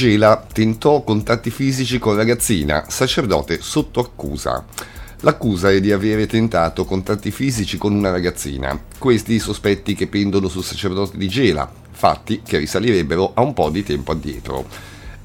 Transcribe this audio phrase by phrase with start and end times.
[0.00, 4.64] Gela tentò contatti fisici con ragazzina, sacerdote sotto accusa.
[5.20, 8.82] L'accusa è di avere tentato contatti fisici con una ragazzina.
[8.96, 13.68] Questi i sospetti che pendono sul sacerdote di Gela, fatti che risalirebbero a un po'
[13.68, 14.66] di tempo addietro.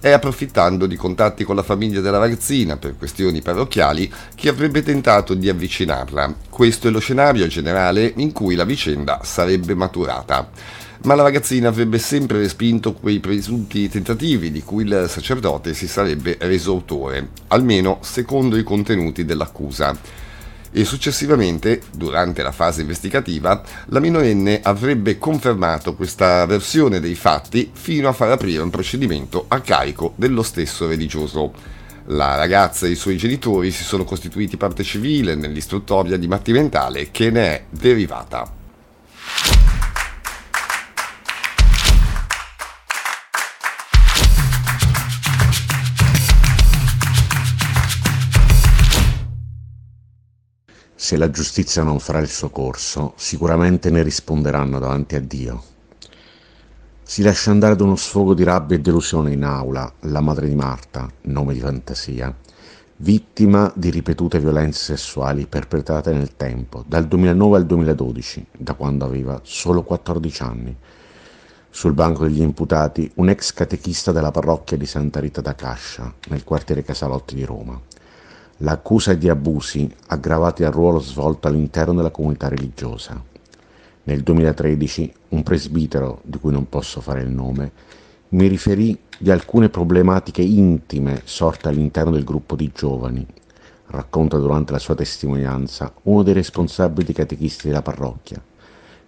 [0.05, 5.33] È approfittando di contatti con la famiglia della ragazzina per questioni parrocchiali che avrebbe tentato
[5.33, 6.31] di avvicinarla.
[6.47, 10.47] Questo è lo scenario generale in cui la vicenda sarebbe maturata
[11.05, 16.37] ma la ragazzina avrebbe sempre respinto quei presunti tentativi di cui il sacerdote si sarebbe
[16.39, 19.97] reso autore, almeno secondo i contenuti dell'accusa.
[20.77, 28.09] E successivamente, durante la fase investigativa, la minorenne avrebbe confermato questa versione dei fatti fino
[28.09, 31.53] a far aprire un procedimento a carico dello stesso religioso.
[32.07, 37.45] La ragazza e i suoi genitori si sono costituiti parte civile nell'istruttoria dibattimentale che ne
[37.45, 38.64] è derivata.
[51.05, 55.63] Se la giustizia non farà il suo corso, sicuramente ne risponderanno davanti a Dio.
[57.03, 60.55] Si lascia andare ad uno sfogo di rabbia e delusione in aula la madre di
[60.55, 62.35] Marta, nome di fantasia,
[62.95, 69.39] vittima di ripetute violenze sessuali perpetrate nel tempo, dal 2009 al 2012, da quando aveva
[69.43, 70.75] solo 14 anni.
[71.69, 76.43] Sul banco degli imputati un ex catechista della parrocchia di Santa Rita da Cascia, nel
[76.43, 77.79] quartiere Casalotti di Roma.
[78.59, 83.21] L'accusa è di abusi aggravati al ruolo svolto all'interno della comunità religiosa.
[84.03, 87.71] Nel 2013 un presbitero, di cui non posso fare il nome,
[88.29, 93.25] mi riferì di alcune problematiche intime sorte all'interno del gruppo di giovani.
[93.87, 98.41] Racconta durante la sua testimonianza uno dei responsabili catechisti della parrocchia.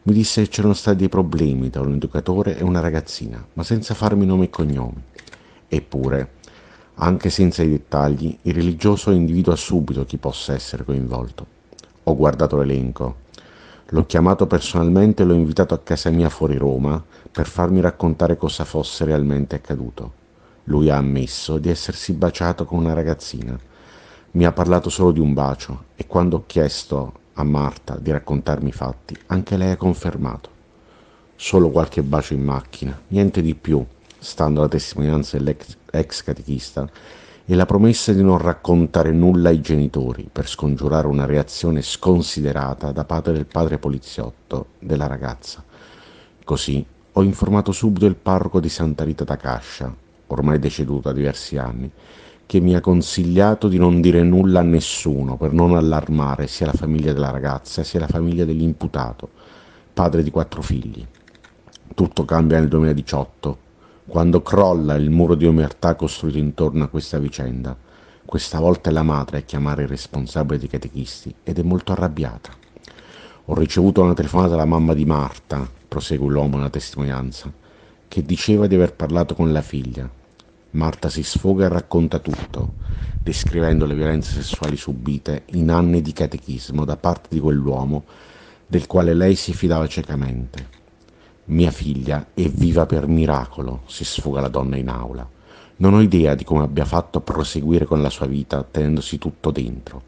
[0.04, 3.94] Mi disse che c'erano stati dei problemi tra un educatore e una ragazzina, ma senza
[3.94, 5.02] farmi nome e cognomi.
[5.70, 6.32] Eppure,
[7.00, 11.46] anche senza i dettagli, il religioso individua subito chi possa essere coinvolto.
[12.04, 13.26] Ho guardato l'elenco.
[13.90, 18.66] L'ho chiamato personalmente e l'ho invitato a casa mia fuori Roma per farmi raccontare cosa
[18.66, 20.26] fosse realmente accaduto.
[20.66, 23.58] Lui ha ammesso di essersi baciato con una ragazzina.
[24.32, 28.70] Mi ha parlato solo di un bacio e quando ho chiesto a Marta di raccontarmi
[28.70, 30.50] i fatti, anche lei ha confermato.
[31.36, 33.86] Solo qualche bacio in macchina, niente di più,
[34.20, 36.90] stando alla testimonianza dell'ex ex catechista,
[37.50, 43.06] e la promessa di non raccontare nulla ai genitori per scongiurare una reazione sconsiderata da
[43.06, 45.64] parte del padre poliziotto della ragazza.
[46.44, 49.94] Così ho informato subito il parroco di Santa Rita da Cascia,
[50.28, 51.90] ormai deceduto da diversi anni,
[52.46, 56.74] che mi ha consigliato di non dire nulla a nessuno per non allarmare sia la
[56.74, 59.30] famiglia della ragazza sia la famiglia dell'imputato,
[59.94, 61.06] padre di quattro figli.
[61.94, 63.58] Tutto cambia nel 2018
[64.08, 67.76] quando crolla il muro di omertà costruito intorno a questa vicenda.
[68.26, 72.52] Questa volta è la madre a chiamare il responsabile dei catechisti ed è molto arrabbiata.
[73.46, 77.52] Ho ricevuto una telefonata dalla mamma di Marta, prosegue l'uomo nella testimonianza,
[78.08, 80.10] che diceva di aver parlato con la figlia.
[80.72, 82.76] Marta si sfoga e racconta tutto,
[83.22, 88.06] descrivendo le violenze sessuali subite in anni di catechismo da parte di quell'uomo
[88.66, 90.87] del quale lei si fidava ciecamente.
[91.50, 95.26] Mia figlia è viva per miracolo, si sfoga la donna in aula.
[95.78, 99.52] Non ho idea di come abbia fatto a proseguire con la sua vita tenendosi tutto
[99.52, 100.02] dentro.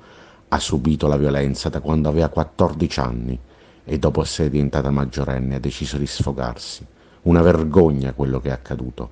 [0.49, 3.39] Ha subito la violenza da quando aveva 14 anni
[3.85, 6.85] e dopo essere diventata maggiorenne ha deciso di sfogarsi.
[7.22, 9.11] Una vergogna quello che è accaduto.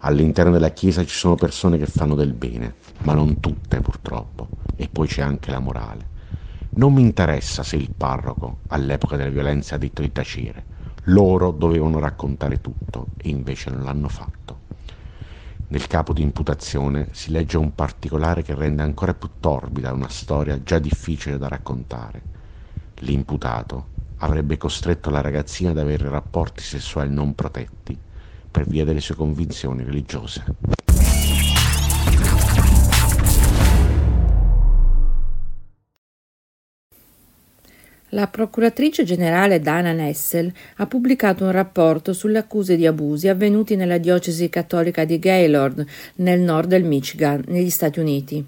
[0.00, 4.88] All'interno della Chiesa ci sono persone che fanno del bene, ma non tutte purtroppo, e
[4.88, 6.08] poi c'è anche la morale.
[6.70, 10.69] Non mi interessa se il parroco, all'epoca delle violenze, ha detto di tacere
[11.04, 14.58] loro dovevano raccontare tutto e invece non l'hanno fatto.
[15.68, 20.60] Nel capo di imputazione si legge un particolare che rende ancora più torbida una storia
[20.62, 22.24] già difficile da raccontare.
[22.96, 27.98] L'imputato avrebbe costretto la ragazzina ad avere rapporti sessuali non protetti
[28.50, 30.58] per via delle sue convinzioni religiose.
[38.12, 43.98] La procuratrice generale Dana Nessel ha pubblicato un rapporto sulle accuse di abusi avvenuti nella
[43.98, 45.86] diocesi cattolica di Gaylord,
[46.16, 48.44] nel nord del Michigan, negli Stati Uniti.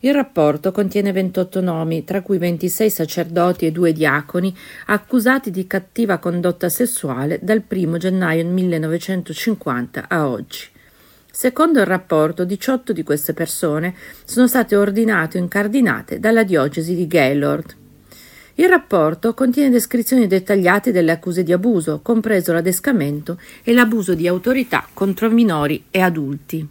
[0.00, 4.52] Il rapporto contiene 28 nomi, tra cui 26 sacerdoti e due diaconi,
[4.86, 10.66] accusati di cattiva condotta sessuale dal 1 gennaio 1950 a oggi.
[11.30, 17.06] Secondo il rapporto, 18 di queste persone sono state ordinate o incardinate dalla diocesi di
[17.06, 17.76] Gaylord.
[18.60, 24.84] Il rapporto contiene descrizioni dettagliate delle accuse di abuso, compreso l'adescamento e l'abuso di autorità
[24.92, 26.66] contro minori e adulti.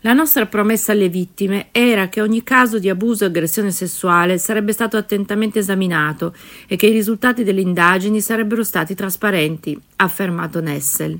[0.00, 4.72] La nostra promessa alle vittime era che ogni caso di abuso e aggressione sessuale sarebbe
[4.72, 6.34] stato attentamente esaminato
[6.66, 11.16] e che i risultati delle indagini sarebbero stati trasparenti, ha affermato Nessel.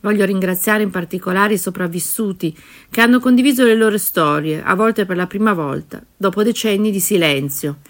[0.00, 2.56] Voglio ringraziare in particolare i sopravvissuti
[2.88, 7.00] che hanno condiviso le loro storie, a volte per la prima volta, dopo decenni di
[7.00, 7.80] silenzio.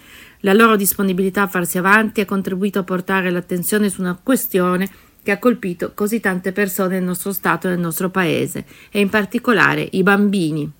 [0.41, 4.89] La loro disponibilità a farsi avanti ha contribuito a portare l'attenzione su una questione
[5.21, 9.09] che ha colpito così tante persone nel nostro Stato e nel nostro Paese, e in
[9.09, 10.71] particolare i bambini.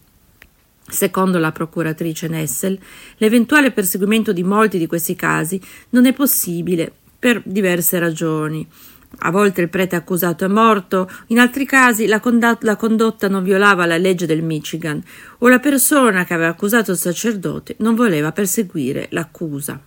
[0.88, 2.80] Secondo la procuratrice Nessel,
[3.18, 8.66] l'eventuale perseguimento di molti di questi casi non è possibile per diverse ragioni.
[9.18, 13.44] A volte il prete accusato è morto, in altri casi la, condotta, la condotta non
[13.44, 15.04] violava la legge del Michigan
[15.40, 19.82] o la persona che aveva accusato il sacerdote non voleva perseguire l'accusa.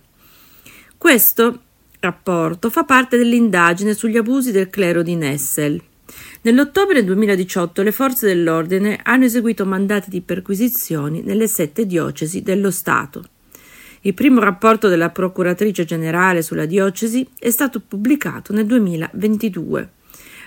[0.97, 1.61] Questo
[1.99, 5.81] rapporto fa parte dell'indagine sugli abusi del clero di Nessel.
[6.41, 13.23] Nell'ottobre 2018 le forze dell'ordine hanno eseguito mandati di perquisizioni nelle sette diocesi dello Stato.
[14.05, 19.89] Il primo rapporto della Procuratrice generale sulla diocesi è stato pubblicato nel 2022.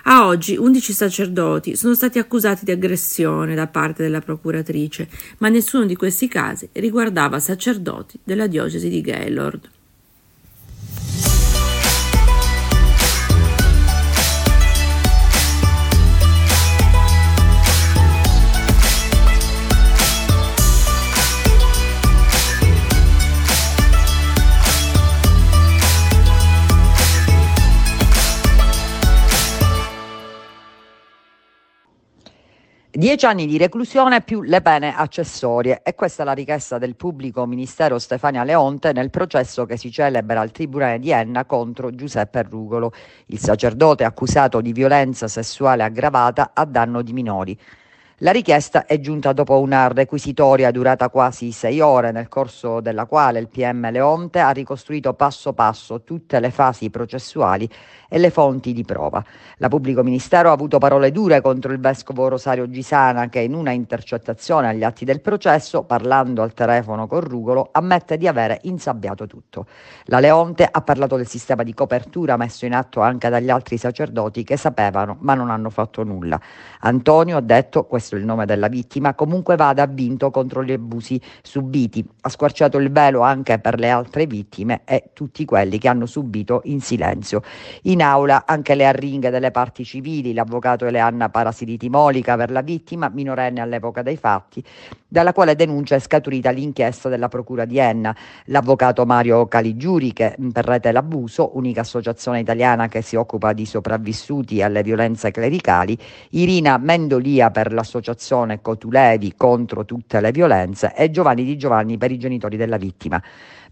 [0.08, 5.08] A oggi 11 sacerdoti sono stati accusati di aggressione da parte della procuratrice,
[5.38, 9.70] ma nessuno di questi casi riguardava sacerdoti della diocesi di Gaylord.
[32.96, 37.44] Dieci anni di reclusione più le pene accessorie e questa è la richiesta del pubblico
[37.44, 42.94] ministero Stefania Leonte nel processo che si celebra al Tribunale di Enna contro Giuseppe Rugolo,
[43.26, 47.58] il sacerdote accusato di violenza sessuale aggravata a danno di minori.
[48.20, 53.40] La richiesta è giunta dopo una requisitoria durata quasi sei ore, nel corso della quale
[53.40, 57.68] il PM Leonte ha ricostruito passo passo tutte le fasi processuali
[58.08, 59.22] e le fonti di prova.
[59.58, 63.72] La pubblico ministero ha avuto parole dure contro il vescovo Rosario Gisana che in una
[63.72, 69.66] intercettazione agli atti del processo, parlando al telefono con Rugolo, ammette di avere insabbiato tutto.
[70.04, 74.42] La Leonte ha parlato del sistema di copertura messo in atto anche dagli altri sacerdoti
[74.42, 76.40] che sapevano ma non hanno fatto nulla.
[76.80, 80.72] Antonio ha detto, questo è il nome della vittima, comunque vada ha vinto contro gli
[80.72, 82.06] abusi subiti.
[82.20, 86.60] Ha squarciato il velo anche per le altre vittime e tutti quelli che hanno subito
[86.64, 87.42] in silenzio.
[87.82, 93.08] In aula anche le arringhe delle parti civili, l'avvocato Eleanna Parasiliti Molica per la vittima,
[93.08, 94.62] minorenne all'epoca dei fatti,
[95.16, 98.14] dalla quale denuncia è scaturita l'inchiesta della Procura di Enna,
[98.46, 104.60] l'avvocato Mario Caligiuri che per Rete l'Abuso, unica associazione italiana che si occupa di sopravvissuti
[104.60, 105.96] alle violenze clericali,
[106.32, 112.18] Irina Mendolia per l'associazione Cotulevi contro tutte le violenze e Giovanni Di Giovanni per i
[112.18, 113.18] genitori della vittima.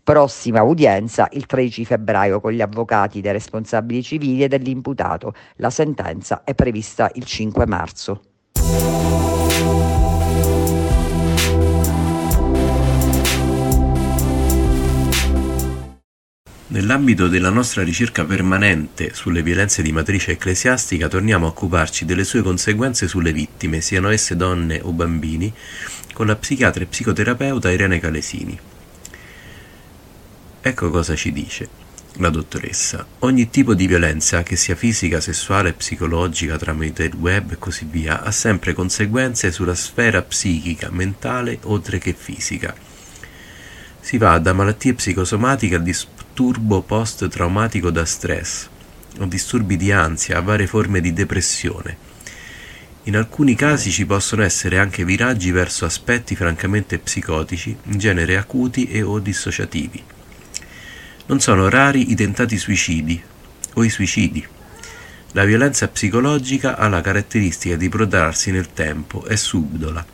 [0.03, 5.35] Prossima udienza il 13 febbraio con gli avvocati dei responsabili civili e dell'imputato.
[5.57, 8.23] La sentenza è prevista il 5 marzo.
[16.75, 22.43] Nell'ambito della nostra ricerca permanente sulle violenze di matrice ecclesiastica torniamo a occuparci delle sue
[22.43, 25.55] conseguenze sulle vittime, siano esse donne o bambini,
[26.13, 28.59] con la psichiatra e psicoterapeuta Irene Calesini.
[30.61, 31.69] Ecco cosa ci dice
[32.15, 33.07] la dottoressa.
[33.21, 38.23] Ogni tipo di violenza, che sia fisica, sessuale, psicologica, tramite il web e così via,
[38.23, 42.75] ha sempre conseguenze sulla sfera psichica, mentale, oltre che fisica.
[44.01, 45.83] Si va da malattie psicosomatiche al
[46.35, 48.67] disturbo post-traumatico da stress,
[49.21, 51.97] a disturbi di ansia, varie forme di depressione.
[53.05, 58.89] In alcuni casi ci possono essere anche viraggi verso aspetti francamente psicotici, in genere acuti
[58.89, 60.03] e o dissociativi.
[61.27, 63.23] Non sono rari i tentati suicidi
[63.75, 64.45] o i suicidi.
[65.35, 70.05] La violenza psicologica ha la caratteristica di protrarsi nel tempo, è subdola.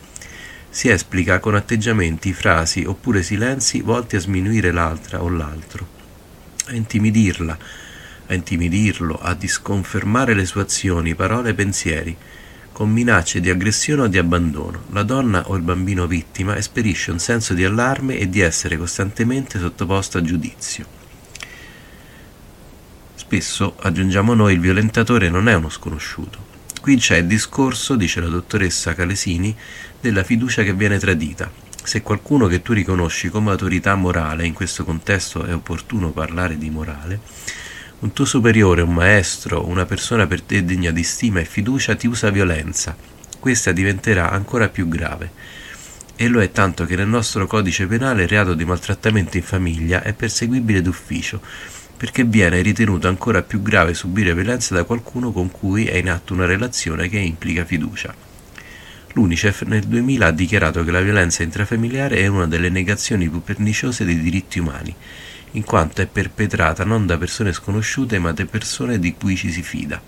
[0.69, 6.00] Si esplica con atteggiamenti, frasi oppure silenzi volti a sminuire l'altra o l'altro,
[6.67, 7.59] a intimidirla,
[8.27, 12.17] a intimidirlo, a disconfermare le sue azioni, parole e pensieri,
[12.73, 14.85] con minacce di aggressione o di abbandono.
[14.93, 19.59] La donna o il bambino vittima esperisce un senso di allarme e di essere costantemente
[19.59, 20.87] sottoposta a giudizio.
[23.15, 26.49] Spesso, aggiungiamo noi, il violentatore non è uno sconosciuto.
[26.81, 29.55] Qui c'è il discorso, dice la dottoressa Calesini,
[30.01, 31.51] della fiducia che viene tradita.
[31.83, 36.71] Se qualcuno che tu riconosci come autorità morale, in questo contesto è opportuno parlare di
[36.71, 37.21] morale,
[38.01, 42.07] un tuo superiore, un maestro, una persona per te degna di stima e fiducia ti
[42.07, 42.97] usa violenza,
[43.39, 45.33] questa diventerà ancora più grave.
[46.17, 50.03] E lo è tanto che nel nostro codice penale il reato di maltrattamento in famiglia
[50.03, 51.41] è perseguibile d'ufficio,
[51.97, 56.33] perché viene ritenuto ancora più grave subire violenza da qualcuno con cui è in atto
[56.35, 58.30] una relazione che implica fiducia.
[59.13, 64.05] L'UNICEF nel 2000 ha dichiarato che la violenza intrafamiliare è una delle negazioni più perniciose
[64.05, 64.95] dei diritti umani,
[65.53, 69.63] in quanto è perpetrata non da persone sconosciute ma da persone di cui ci si
[69.63, 70.01] fida.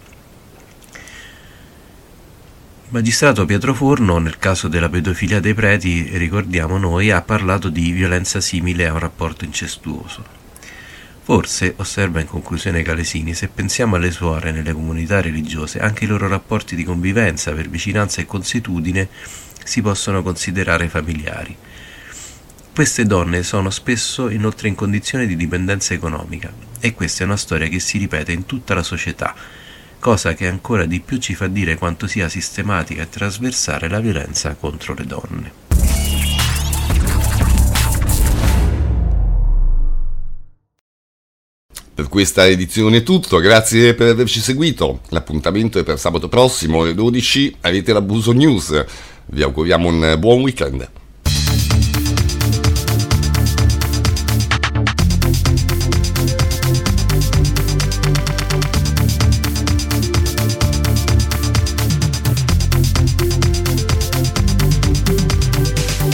[2.85, 7.90] Il magistrato Pietro Forno, nel caso della pedofilia dei preti, ricordiamo noi, ha parlato di
[7.90, 10.42] violenza simile a un rapporto incestuoso.
[11.25, 16.26] Forse, osserva in conclusione Calesini, se pensiamo alle suore nelle comunità religiose, anche i loro
[16.26, 19.09] rapporti di convivenza per vicinanza e consuetudine
[19.62, 21.57] si possono considerare familiari.
[22.75, 27.69] Queste donne sono spesso inoltre in condizione di dipendenza economica e questa è una storia
[27.69, 29.33] che si ripete in tutta la società,
[30.00, 34.57] cosa che ancora di più ci fa dire quanto sia sistematica e trasversale la violenza
[34.57, 35.62] contro le donne.
[42.02, 45.02] Per questa edizione è tutto, grazie per averci seguito.
[45.11, 48.85] L'appuntamento è per sabato prossimo alle 12, avete l'abuso news.
[49.26, 51.01] Vi auguriamo un buon weekend.